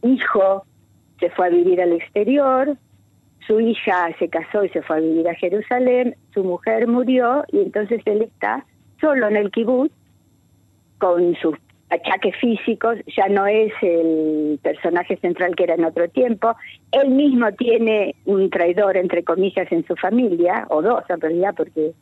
hijo 0.06 0.64
se 1.20 1.30
fue 1.30 1.46
a 1.46 1.50
vivir 1.50 1.80
al 1.80 1.92
exterior, 1.92 2.76
su 3.46 3.60
hija 3.60 4.14
se 4.18 4.28
casó 4.28 4.64
y 4.64 4.68
se 4.70 4.82
fue 4.82 4.96
a 4.96 5.00
vivir 5.00 5.28
a 5.28 5.34
Jerusalén, 5.34 6.16
su 6.34 6.42
mujer 6.42 6.88
murió 6.88 7.44
y 7.52 7.60
entonces 7.60 8.00
él 8.04 8.22
está 8.22 8.64
solo 9.00 9.28
en 9.28 9.36
el 9.36 9.50
kibutz 9.50 9.92
con 10.98 11.34
sus 11.36 11.56
achaques 11.90 12.34
físicos, 12.40 12.98
ya 13.16 13.28
no 13.28 13.46
es 13.46 13.72
el 13.82 14.58
personaje 14.62 15.16
central 15.18 15.54
que 15.54 15.64
era 15.64 15.74
en 15.74 15.84
otro 15.84 16.08
tiempo. 16.08 16.56
Él 16.92 17.10
mismo 17.10 17.52
tiene 17.52 18.14
un 18.24 18.50
traidor, 18.50 18.96
entre 18.96 19.22
comillas, 19.22 19.70
en 19.70 19.86
su 19.86 19.94
familia, 19.96 20.66
o 20.70 20.82
dos 20.82 21.04
en 21.08 21.20
realidad, 21.20 21.54
porque 21.56 21.92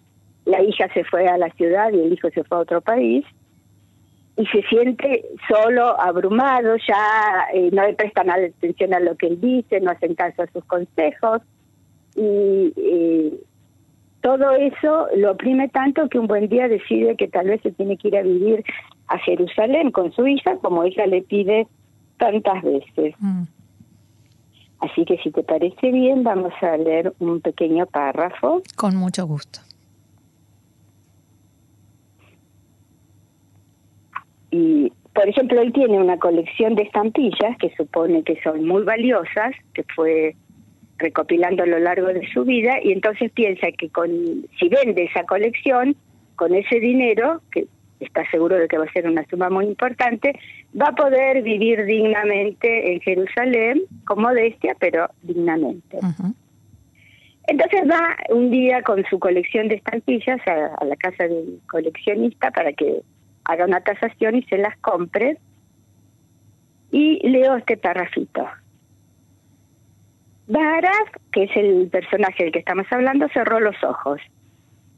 la 0.46 0.62
hija 0.62 0.88
se 0.94 1.04
fue 1.04 1.26
a 1.26 1.38
la 1.38 1.50
ciudad 1.50 1.92
y 1.92 2.00
el 2.00 2.12
hijo 2.12 2.30
se 2.30 2.44
fue 2.44 2.58
a 2.58 2.60
otro 2.60 2.80
país. 2.80 3.24
Y 4.36 4.46
se 4.46 4.62
siente 4.62 5.24
solo, 5.48 6.00
abrumado, 6.00 6.76
ya 6.76 7.46
eh, 7.52 7.70
no 7.72 7.86
le 7.86 7.94
prestan 7.94 8.30
atención 8.30 8.92
a 8.92 9.00
lo 9.00 9.16
que 9.16 9.28
él 9.28 9.40
dice, 9.40 9.80
no 9.80 9.92
hacen 9.92 10.14
caso 10.14 10.42
a 10.42 10.46
sus 10.48 10.64
consejos. 10.64 11.40
Y 12.16 12.72
eh, 12.76 13.32
todo 14.20 14.52
eso 14.52 15.06
lo 15.16 15.32
oprime 15.32 15.68
tanto 15.68 16.08
que 16.08 16.18
un 16.18 16.26
buen 16.26 16.48
día 16.48 16.66
decide 16.66 17.16
que 17.16 17.28
tal 17.28 17.46
vez 17.46 17.60
se 17.62 17.70
tiene 17.72 17.96
que 17.96 18.08
ir 18.08 18.16
a 18.16 18.22
vivir 18.22 18.64
a 19.08 19.18
Jerusalén 19.18 19.90
con 19.90 20.12
su 20.12 20.26
hija, 20.26 20.56
como 20.56 20.82
ella 20.82 21.06
le 21.06 21.22
pide 21.22 21.68
tantas 22.16 22.62
veces. 22.62 23.14
Mm. 23.18 23.42
Así 24.80 25.04
que 25.04 25.16
si 25.18 25.30
te 25.30 25.42
parece 25.42 25.90
bien, 25.90 26.24
vamos 26.24 26.52
a 26.60 26.76
leer 26.76 27.14
un 27.18 27.40
pequeño 27.40 27.86
párrafo. 27.86 28.62
Con 28.76 28.96
mucho 28.96 29.26
gusto. 29.26 29.60
Y, 34.54 34.92
por 35.12 35.28
ejemplo, 35.28 35.60
él 35.60 35.72
tiene 35.72 35.98
una 35.98 36.16
colección 36.16 36.76
de 36.76 36.82
estampillas 36.82 37.58
que 37.58 37.74
supone 37.76 38.22
que 38.22 38.40
son 38.42 38.64
muy 38.64 38.84
valiosas, 38.84 39.52
que 39.72 39.82
fue 39.96 40.36
recopilando 40.98 41.64
a 41.64 41.66
lo 41.66 41.80
largo 41.80 42.06
de 42.06 42.24
su 42.32 42.44
vida 42.44 42.76
y 42.80 42.92
entonces 42.92 43.32
piensa 43.32 43.66
que 43.76 43.88
con 43.88 44.10
si 44.60 44.68
vende 44.68 45.02
esa 45.02 45.24
colección 45.24 45.96
con 46.36 46.54
ese 46.54 46.78
dinero 46.78 47.40
que 47.50 47.66
está 47.98 48.22
seguro 48.30 48.56
de 48.56 48.68
que 48.68 48.78
va 48.78 48.84
a 48.84 48.92
ser 48.92 49.08
una 49.08 49.26
suma 49.26 49.50
muy 49.50 49.64
importante 49.64 50.38
va 50.80 50.90
a 50.90 50.94
poder 50.94 51.42
vivir 51.42 51.84
dignamente 51.84 52.92
en 52.92 53.00
Jerusalén 53.00 53.82
con 54.06 54.22
modestia 54.22 54.76
pero 54.78 55.08
dignamente. 55.22 55.98
Entonces 57.48 57.82
va 57.90 58.16
un 58.30 58.52
día 58.52 58.82
con 58.82 59.04
su 59.10 59.18
colección 59.18 59.66
de 59.66 59.74
estampillas 59.74 60.40
a, 60.46 60.76
a 60.76 60.84
la 60.84 60.94
casa 60.94 61.24
del 61.24 61.58
coleccionista 61.68 62.52
para 62.52 62.72
que 62.72 63.02
haga 63.44 63.64
una 63.64 63.80
tasación 63.80 64.36
y 64.36 64.42
se 64.44 64.58
las 64.58 64.76
compre 64.78 65.38
y 66.90 67.28
leo 67.28 67.56
este 67.56 67.76
parrafito 67.76 68.46
Barak, 70.46 71.20
que 71.32 71.44
es 71.44 71.56
el 71.56 71.88
personaje 71.88 72.44
del 72.44 72.52
que 72.52 72.58
estamos 72.58 72.86
hablando, 72.90 73.28
cerró 73.30 73.60
los 73.60 73.82
ojos. 73.82 74.20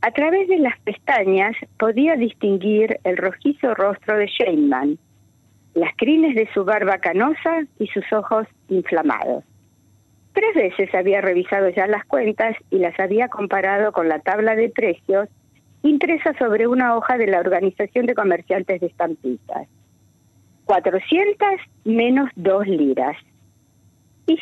A 0.00 0.10
través 0.10 0.48
de 0.48 0.58
las 0.58 0.78
pestañas 0.80 1.54
podía 1.78 2.16
distinguir 2.16 2.98
el 3.04 3.16
rojizo 3.16 3.74
rostro 3.74 4.16
de 4.16 4.26
Sheinman, 4.26 4.98
las 5.74 5.94
crines 5.96 6.34
de 6.34 6.48
su 6.52 6.64
barba 6.64 6.98
canosa 6.98 7.62
y 7.78 7.86
sus 7.88 8.12
ojos 8.12 8.46
inflamados. 8.68 9.44
Tres 10.32 10.54
veces 10.54 10.94
había 10.94 11.20
revisado 11.20 11.68
ya 11.70 11.86
las 11.86 12.04
cuentas 12.04 12.56
y 12.70 12.78
las 12.78 12.98
había 12.98 13.28
comparado 13.28 13.92
con 13.92 14.08
la 14.08 14.18
tabla 14.18 14.56
de 14.56 14.68
precios 14.68 15.28
impresa 15.90 16.36
sobre 16.38 16.66
una 16.66 16.96
hoja 16.96 17.16
de 17.18 17.26
la 17.26 17.40
Organización 17.40 18.06
de 18.06 18.14
Comerciantes 18.14 18.80
de 18.80 18.86
Estampitas. 18.86 19.68
400 20.64 21.48
menos 21.84 22.28
dos 22.34 22.66
liras. 22.66 23.16
Y 24.26 24.38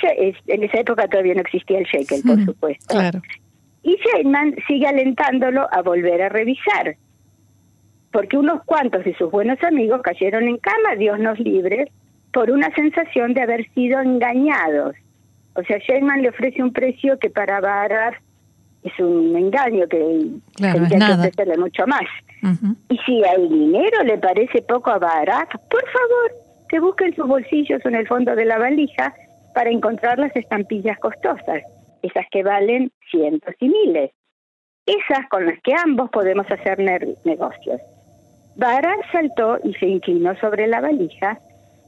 en 0.46 0.62
esa 0.62 0.80
época 0.80 1.06
todavía 1.08 1.34
no 1.34 1.42
existía 1.42 1.78
el 1.78 1.84
shekel, 1.84 2.22
por 2.22 2.44
supuesto. 2.44 2.86
Claro. 2.88 3.20
Y 3.82 3.98
Feynman 3.98 4.56
sigue 4.66 4.86
alentándolo 4.86 5.68
a 5.70 5.82
volver 5.82 6.22
a 6.22 6.30
revisar, 6.30 6.96
porque 8.10 8.38
unos 8.38 8.64
cuantos 8.64 9.04
de 9.04 9.14
sus 9.16 9.30
buenos 9.30 9.62
amigos 9.62 10.00
cayeron 10.02 10.44
en 10.44 10.56
cama, 10.56 10.96
Dios 10.96 11.18
nos 11.18 11.38
libre, 11.38 11.92
por 12.32 12.50
una 12.50 12.74
sensación 12.74 13.34
de 13.34 13.42
haber 13.42 13.68
sido 13.74 14.00
engañados. 14.00 14.96
O 15.54 15.62
sea, 15.64 15.78
Sheinman 15.78 16.22
le 16.22 16.30
ofrece 16.30 16.62
un 16.62 16.72
precio 16.72 17.18
que 17.18 17.28
para 17.28 17.60
Barak 17.60 18.22
es 18.84 19.00
un 19.00 19.34
engaño, 19.34 19.88
que 19.88 20.28
claro, 20.56 20.78
tendría 20.80 21.06
que 21.06 21.12
ofrecerle 21.14 21.56
mucho 21.56 21.86
más. 21.86 22.04
Y 22.90 22.98
si 22.98 23.22
el 23.22 23.48
dinero 23.48 24.04
le 24.04 24.18
parece 24.18 24.60
poco 24.62 24.90
a 24.90 24.98
Barak, 24.98 25.58
por 25.70 25.84
favor, 25.88 26.32
que 26.68 26.78
busque 26.80 27.06
en 27.06 27.16
sus 27.16 27.26
bolsillos 27.26 27.80
o 27.82 27.88
en 27.88 27.94
el 27.94 28.06
fondo 28.06 28.36
de 28.36 28.44
la 28.44 28.58
valija 28.58 29.14
para 29.54 29.70
encontrar 29.70 30.18
las 30.18 30.36
estampillas 30.36 30.98
costosas, 30.98 31.62
esas 32.02 32.26
que 32.30 32.42
valen 32.42 32.92
cientos 33.10 33.54
y 33.58 33.70
miles, 33.70 34.10
esas 34.84 35.26
con 35.30 35.46
las 35.46 35.58
que 35.62 35.72
ambos 35.74 36.10
podemos 36.10 36.46
hacer 36.50 36.78
negocios. 37.24 37.80
Vara 38.56 38.94
saltó 39.10 39.58
y 39.64 39.72
se 39.74 39.86
inclinó 39.86 40.36
sobre 40.36 40.66
la 40.66 40.82
valija 40.82 41.38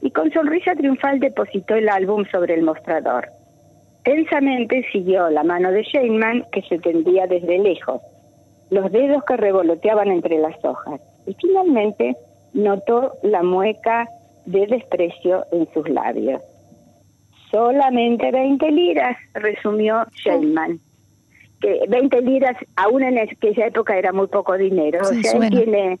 y 0.01 0.09
con 0.09 0.31
sonrisa 0.31 0.73
triunfal 0.73 1.19
depositó 1.19 1.75
el 1.75 1.89
álbum 1.89 2.25
sobre 2.31 2.55
el 2.55 2.63
mostrador. 2.63 3.29
Tensamente 4.07 4.85
siguió 4.89 5.29
la 5.29 5.43
mano 5.43 5.69
de 5.69 5.83
Sheinman 5.83 6.45
que 6.53 6.61
se 6.61 6.79
tendía 6.79 7.27
desde 7.27 7.59
lejos, 7.59 8.01
los 8.69 8.89
dedos 8.89 9.21
que 9.25 9.35
revoloteaban 9.35 10.07
entre 10.07 10.37
las 10.39 10.55
hojas, 10.63 11.01
y 11.25 11.33
finalmente 11.33 12.15
notó 12.53 13.15
la 13.21 13.43
mueca 13.43 14.07
de 14.45 14.65
desprecio 14.65 15.43
en 15.51 15.67
sus 15.73 15.89
labios. 15.89 16.41
Solamente 17.51 18.31
20 18.31 18.71
liras, 18.71 19.17
resumió 19.33 20.05
Shellman. 20.13 20.79
Que 21.59 21.81
20 21.89 22.21
liras, 22.21 22.55
aún 22.77 23.03
en 23.03 23.19
aquella 23.19 23.67
época 23.67 23.97
era 23.97 24.13
muy 24.13 24.27
poco 24.27 24.57
dinero. 24.57 25.01
o 25.01 25.13
sea, 25.15 25.33
él 25.33 25.49
tiene 25.49 25.99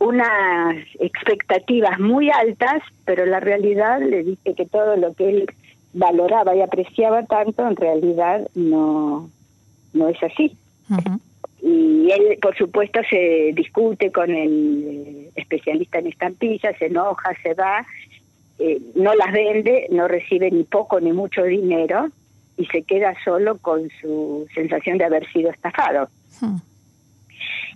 unas 0.00 0.76
expectativas 1.00 2.00
muy 2.00 2.30
altas, 2.30 2.82
pero 3.04 3.26
la 3.26 3.40
realidad 3.40 4.00
le 4.00 4.22
dice 4.22 4.54
que 4.54 4.64
todo 4.64 4.96
lo 4.96 5.12
que 5.12 5.28
él 5.28 5.46
valoraba 5.94 6.54
y 6.54 6.60
apreciaba 6.60 7.22
tanto, 7.24 7.66
en 7.66 7.76
realidad 7.76 8.46
no, 8.54 9.30
no 9.92 10.08
es 10.08 10.22
así. 10.22 10.56
Y 11.62 12.10
él, 12.10 12.38
por 12.42 12.54
supuesto, 12.56 13.00
se 13.08 13.52
discute 13.54 14.12
con 14.12 14.30
el 14.30 15.30
especialista 15.34 15.98
en 15.98 16.08
estampillas, 16.08 16.76
se 16.78 16.86
enoja, 16.86 17.30
se 17.42 17.54
va, 17.54 17.86
eh, 18.58 18.80
no 18.94 19.14
las 19.14 19.32
vende, 19.32 19.86
no 19.90 20.06
recibe 20.06 20.50
ni 20.50 20.64
poco 20.64 21.00
ni 21.00 21.12
mucho 21.12 21.42
dinero 21.44 22.08
y 22.56 22.66
se 22.66 22.82
queda 22.82 23.14
solo 23.24 23.58
con 23.58 23.88
su 24.00 24.46
sensación 24.54 24.98
de 24.98 25.04
haber 25.04 25.30
sido 25.32 25.50
estafado. 25.50 26.08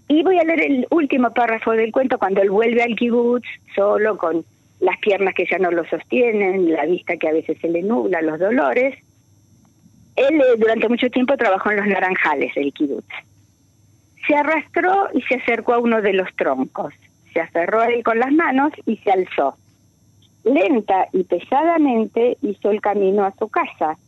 Y 0.08 0.22
voy 0.22 0.38
a 0.38 0.44
leer 0.44 0.60
el 0.60 0.86
último 0.90 1.32
párrafo 1.32 1.72
del 1.72 1.92
cuento 1.92 2.18
cuando 2.18 2.42
él 2.42 2.50
vuelve 2.50 2.82
al 2.82 2.94
kibutz 2.94 3.46
solo 3.74 4.16
con 4.18 4.44
las 4.80 4.98
piernas 4.98 5.34
que 5.34 5.46
ya 5.50 5.58
no 5.58 5.70
lo 5.70 5.84
sostienen, 5.86 6.72
la 6.72 6.84
vista 6.86 7.16
que 7.16 7.28
a 7.28 7.32
veces 7.32 7.58
se 7.60 7.68
le 7.68 7.82
nubla, 7.82 8.22
los 8.22 8.38
dolores. 8.38 8.96
Él 10.16 10.40
eh, 10.40 10.56
durante 10.58 10.88
mucho 10.88 11.10
tiempo 11.10 11.36
trabajó 11.36 11.70
en 11.70 11.78
los 11.78 11.86
naranjales 11.86 12.54
del 12.54 12.72
kibutz. 12.72 13.06
Se 14.26 14.34
arrastró 14.34 15.08
y 15.14 15.22
se 15.22 15.36
acercó 15.36 15.74
a 15.74 15.78
uno 15.78 16.02
de 16.02 16.12
los 16.12 16.28
troncos. 16.36 16.94
Se 17.32 17.40
aferró 17.40 17.80
a 17.80 17.86
él 17.88 18.04
con 18.04 18.18
las 18.18 18.32
manos 18.32 18.72
y 18.86 18.96
se 18.98 19.10
alzó. 19.10 19.56
Lenta 20.44 21.08
y 21.12 21.24
pesadamente 21.24 22.36
hizo 22.42 22.70
el 22.70 22.80
camino 22.80 23.24
a 23.24 23.34
su 23.38 23.48
casa, 23.48 23.98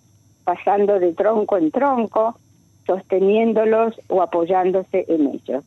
pasando 0.44 0.98
de 0.98 1.12
tronco 1.12 1.58
en 1.58 1.70
tronco, 1.70 2.38
sosteniéndolos 2.86 4.00
o 4.08 4.22
apoyándose 4.22 5.04
en 5.08 5.28
ellos. 5.34 5.64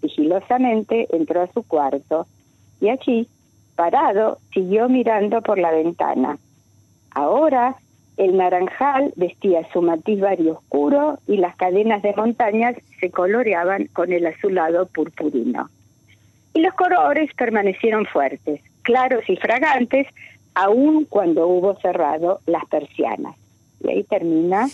Sigilosamente 0.00 1.08
entró 1.14 1.42
a 1.42 1.52
su 1.52 1.62
cuarto 1.62 2.26
y 2.80 2.88
allí, 2.88 3.28
parado, 3.78 4.38
siguió 4.52 4.88
mirando 4.88 5.40
por 5.40 5.56
la 5.56 5.70
ventana. 5.70 6.36
Ahora 7.12 7.76
el 8.16 8.36
naranjal 8.36 9.12
vestía 9.14 9.60
su 9.72 9.82
matiz 9.82 10.20
oscuro 10.50 11.20
y 11.28 11.36
las 11.36 11.54
cadenas 11.54 12.02
de 12.02 12.12
montañas 12.16 12.74
se 12.98 13.12
coloreaban 13.12 13.86
con 13.92 14.12
el 14.12 14.26
azulado 14.26 14.86
purpurino. 14.86 15.70
Y 16.54 16.60
los 16.60 16.74
colores 16.74 17.30
permanecieron 17.34 18.04
fuertes, 18.06 18.60
claros 18.82 19.22
y 19.28 19.36
fragantes, 19.36 20.08
aun 20.54 21.04
cuando 21.04 21.46
hubo 21.46 21.78
cerrado 21.78 22.40
las 22.46 22.66
persianas. 22.66 23.36
Y 23.84 23.90
ahí 23.90 24.02
termina 24.02 24.66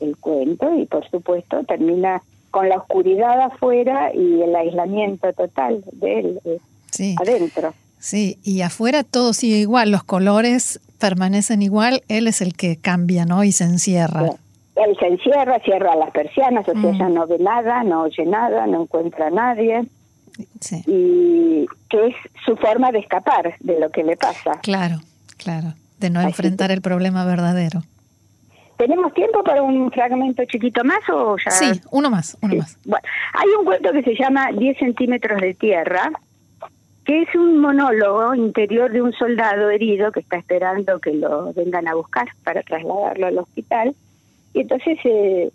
el 0.00 0.18
cuento 0.18 0.78
y 0.78 0.84
por 0.84 1.08
supuesto 1.08 1.64
termina 1.64 2.20
con 2.50 2.68
la 2.68 2.76
oscuridad 2.76 3.40
afuera 3.40 4.14
y 4.14 4.42
el 4.42 4.54
aislamiento 4.54 5.32
total 5.32 5.82
de 5.92 6.18
él 6.20 6.40
eh, 6.44 7.14
adentro. 7.18 7.72
Sí, 8.00 8.38
y 8.42 8.62
afuera 8.62 9.04
todo 9.04 9.34
sigue 9.34 9.58
igual, 9.58 9.90
los 9.90 10.02
colores 10.02 10.80
permanecen 10.98 11.60
igual, 11.60 12.02
él 12.08 12.26
es 12.26 12.40
el 12.40 12.54
que 12.54 12.76
cambia, 12.76 13.26
¿no? 13.26 13.44
Y 13.44 13.52
se 13.52 13.64
encierra. 13.64 14.30
Él 14.74 14.96
se 14.98 15.06
encierra, 15.06 15.60
cierra 15.60 15.94
las 15.96 16.10
persianas, 16.10 16.66
o 16.66 16.72
sea, 16.72 16.92
ya 16.92 17.08
mm. 17.08 17.14
no 17.14 17.26
ve 17.26 17.38
nada, 17.38 17.84
no 17.84 18.02
oye 18.02 18.24
nada, 18.24 18.66
no 18.66 18.82
encuentra 18.82 19.26
a 19.26 19.30
nadie. 19.30 19.84
Sí. 20.60 20.82
Y 20.86 21.66
que 21.90 22.06
es 22.06 22.14
su 22.46 22.56
forma 22.56 22.90
de 22.90 23.00
escapar 23.00 23.54
de 23.60 23.78
lo 23.78 23.90
que 23.90 24.02
le 24.02 24.16
pasa. 24.16 24.52
Claro, 24.62 25.00
claro, 25.36 25.74
de 25.98 26.08
no 26.08 26.22
enfrentar 26.22 26.70
el 26.70 26.80
problema 26.80 27.26
verdadero. 27.26 27.82
¿Tenemos 28.78 29.12
tiempo 29.12 29.44
para 29.44 29.62
un 29.62 29.90
fragmento 29.92 30.42
chiquito 30.46 30.82
más 30.84 31.00
o 31.12 31.36
ya? 31.36 31.50
Sí, 31.50 31.66
uno 31.90 32.08
más, 32.08 32.38
uno 32.40 32.54
más. 32.56 32.78
Bueno, 32.86 33.06
hay 33.34 33.48
un 33.58 33.66
cuento 33.66 33.92
que 33.92 34.02
se 34.02 34.14
llama 34.14 34.48
10 34.56 34.78
centímetros 34.78 35.38
de 35.38 35.52
tierra, 35.52 36.10
que 37.10 37.22
es 37.22 37.34
un 37.34 37.58
monólogo 37.58 38.36
interior 38.36 38.92
de 38.92 39.02
un 39.02 39.12
soldado 39.12 39.68
herido 39.68 40.12
que 40.12 40.20
está 40.20 40.36
esperando 40.36 41.00
que 41.00 41.12
lo 41.12 41.52
vengan 41.54 41.88
a 41.88 41.96
buscar 41.96 42.28
para 42.44 42.62
trasladarlo 42.62 43.26
al 43.26 43.38
hospital. 43.38 43.96
Y 44.54 44.60
entonces 44.60 44.96
eh, 45.02 45.50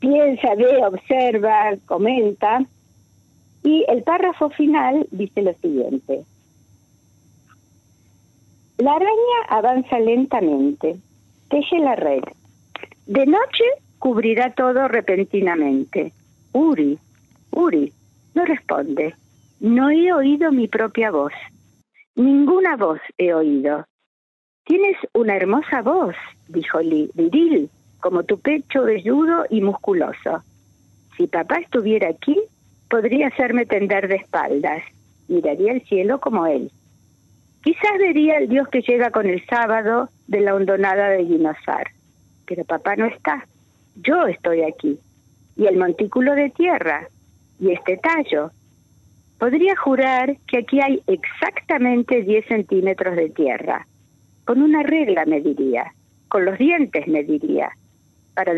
piensa, 0.00 0.54
ve, 0.54 0.84
observa, 0.84 1.74
comenta. 1.86 2.62
Y 3.64 3.86
el 3.88 4.02
párrafo 4.02 4.50
final 4.50 5.06
dice 5.10 5.40
lo 5.40 5.54
siguiente. 5.54 6.24
La 8.76 8.92
araña 8.92 9.38
avanza 9.48 9.98
lentamente, 10.00 10.98
teje 11.48 11.78
la 11.78 11.96
red, 11.96 12.22
de 13.06 13.24
noche 13.24 13.64
cubrirá 13.98 14.52
todo 14.52 14.88
repentinamente. 14.88 16.12
Uri, 16.52 16.98
Uri, 17.50 17.94
no 18.34 18.44
responde. 18.44 19.14
No 19.60 19.90
he 19.90 20.12
oído 20.12 20.52
mi 20.52 20.68
propia 20.68 21.10
voz. 21.10 21.32
Ninguna 22.14 22.76
voz 22.76 23.00
he 23.16 23.32
oído. 23.34 23.84
Tienes 24.64 24.96
una 25.14 25.36
hermosa 25.36 25.82
voz, 25.82 26.14
dijo 26.48 26.80
Lee, 26.80 27.10
viril, 27.14 27.70
como 28.00 28.22
tu 28.24 28.38
pecho 28.38 28.82
velludo 28.82 29.44
y 29.50 29.60
musculoso. 29.60 30.42
Si 31.16 31.26
papá 31.26 31.56
estuviera 31.56 32.08
aquí, 32.08 32.36
podría 32.90 33.28
hacerme 33.28 33.66
tender 33.66 34.08
de 34.08 34.16
espaldas. 34.16 34.82
Miraría 35.28 35.72
el 35.72 35.82
cielo 35.86 36.20
como 36.20 36.46
él. 36.46 36.70
Quizás 37.62 37.98
vería 37.98 38.38
el 38.38 38.48
Dios 38.48 38.68
que 38.68 38.82
llega 38.82 39.10
con 39.10 39.26
el 39.26 39.44
sábado 39.46 40.08
de 40.26 40.40
la 40.40 40.54
hondonada 40.54 41.08
de 41.08 41.24
Guinosar 41.24 41.88
pero 42.48 42.64
papá 42.64 42.96
no 42.96 43.06
está. 43.06 43.46
Yo 43.96 44.26
estoy 44.26 44.62
aquí. 44.62 44.98
Y 45.56 45.66
el 45.66 45.76
montículo 45.76 46.34
de 46.34 46.50
tierra, 46.50 47.08
y 47.60 47.72
este 47.72 47.98
tallo. 47.98 48.50
Podría 49.38 49.76
jurar 49.76 50.36
que 50.48 50.58
aquí 50.58 50.80
hay 50.80 51.02
exactamente 51.06 52.22
10 52.22 52.46
centímetros 52.46 53.14
de 53.16 53.30
tierra. 53.30 53.86
Con 54.44 54.62
una 54.62 54.82
regla 54.82 55.24
me 55.26 55.40
diría, 55.40 55.92
con 56.28 56.44
los 56.44 56.58
dientes 56.58 57.06
me 57.06 57.22
diría, 57.22 57.70
para 58.34 58.52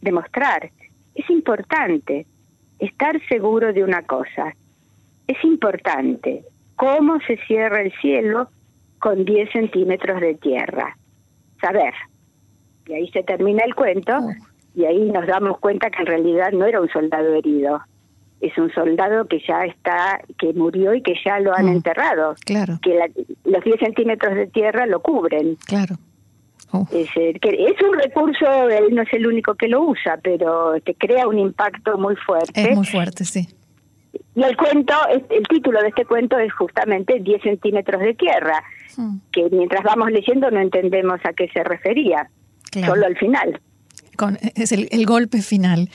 demostrar. 0.00 0.70
Es 1.14 1.28
importante 1.30 2.26
estar 2.78 3.20
seguro 3.28 3.72
de 3.72 3.82
una 3.82 4.02
cosa. 4.02 4.54
Es 5.26 5.42
importante 5.44 6.44
cómo 6.76 7.20
se 7.26 7.36
cierra 7.46 7.82
el 7.82 7.92
cielo 8.00 8.48
con 9.00 9.24
10 9.24 9.50
centímetros 9.50 10.20
de 10.20 10.34
tierra. 10.34 10.96
Saber. 11.60 11.94
Y 12.86 12.94
ahí 12.94 13.10
se 13.10 13.22
termina 13.22 13.64
el 13.64 13.74
cuento 13.74 14.12
y 14.74 14.84
ahí 14.84 15.10
nos 15.10 15.26
damos 15.26 15.58
cuenta 15.58 15.90
que 15.90 16.02
en 16.02 16.06
realidad 16.06 16.52
no 16.52 16.64
era 16.64 16.80
un 16.80 16.88
soldado 16.88 17.34
herido, 17.34 17.80
es 18.40 18.56
un 18.58 18.72
soldado 18.72 19.26
que 19.26 19.40
ya 19.46 19.64
está, 19.64 20.20
que 20.38 20.52
murió 20.52 20.94
y 20.94 21.02
que 21.02 21.14
ya 21.24 21.38
lo 21.40 21.54
han 21.54 21.66
mm. 21.66 21.76
enterrado. 21.76 22.34
Claro. 22.44 22.78
Que 22.82 22.98
los 23.44 23.64
10 23.64 23.80
centímetros 23.80 24.34
de 24.34 24.46
tierra 24.46 24.86
lo 24.86 25.00
cubren. 25.00 25.56
Claro. 25.66 25.96
Es, 26.92 27.10
que 27.12 27.48
es 27.50 27.82
un 27.82 27.98
recurso, 27.98 28.68
él 28.68 28.94
no 28.94 29.02
es 29.02 29.12
el 29.12 29.26
único 29.26 29.54
que 29.56 29.66
lo 29.66 29.82
usa, 29.82 30.18
pero 30.22 30.80
te 30.80 30.94
crea 30.94 31.26
un 31.26 31.38
impacto 31.38 31.98
muy 31.98 32.14
fuerte. 32.14 32.70
Es 32.70 32.76
muy 32.76 32.86
fuerte, 32.86 33.24
sí. 33.24 33.48
Y 34.36 34.42
el 34.42 34.56
cuento, 34.56 34.94
el 35.28 35.42
título 35.48 35.80
de 35.82 35.88
este 35.88 36.04
cuento 36.04 36.38
es 36.38 36.52
justamente 36.52 37.18
10 37.20 37.42
centímetros 37.42 38.00
de 38.00 38.14
tierra, 38.14 38.62
mm. 38.96 39.16
que 39.32 39.48
mientras 39.50 39.82
vamos 39.82 40.10
leyendo 40.12 40.50
no 40.50 40.60
entendemos 40.60 41.20
a 41.24 41.32
qué 41.32 41.48
se 41.48 41.64
refería 41.64 42.30
solo 42.72 43.06
al 43.06 43.16
final. 43.16 43.60
Con, 44.16 44.38
es 44.54 44.72
el, 44.72 45.06
golpe 45.06 45.42
final. 45.42 45.88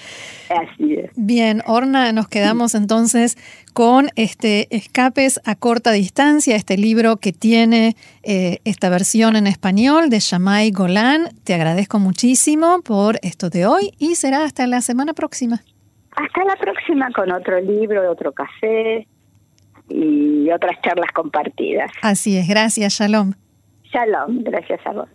Así 0.49 0.93
es. 0.95 1.11
Bien, 1.15 1.61
Orna, 1.65 2.11
nos 2.11 2.27
quedamos 2.27 2.75
entonces 2.75 3.37
con 3.73 4.09
este 4.15 4.67
Escapes 4.75 5.39
a 5.45 5.55
corta 5.55 5.91
distancia, 5.91 6.55
este 6.55 6.77
libro 6.77 7.17
que 7.17 7.33
tiene 7.33 7.95
eh, 8.23 8.59
esta 8.65 8.89
versión 8.89 9.35
en 9.35 9.47
español 9.47 10.09
de 10.09 10.19
Shamay 10.19 10.71
Golan. 10.71 11.29
Te 11.43 11.53
agradezco 11.53 11.99
muchísimo 11.99 12.81
por 12.83 13.17
esto 13.21 13.49
de 13.49 13.65
hoy 13.65 13.91
y 13.99 14.15
será 14.15 14.43
hasta 14.43 14.67
la 14.67 14.81
semana 14.81 15.13
próxima. 15.13 15.61
Hasta 16.15 16.45
la 16.45 16.55
próxima 16.55 17.11
con 17.11 17.31
otro 17.31 17.59
libro, 17.59 18.09
otro 18.09 18.31
café 18.31 19.07
y 19.89 20.49
otras 20.51 20.79
charlas 20.81 21.11
compartidas. 21.13 21.91
Así 22.01 22.37
es, 22.37 22.47
gracias, 22.47 22.93
Shalom. 22.93 23.33
Shalom, 23.91 24.43
gracias 24.43 24.79
a 24.85 24.93
vos. 24.93 25.09